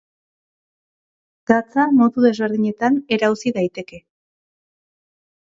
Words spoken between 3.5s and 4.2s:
daiteke.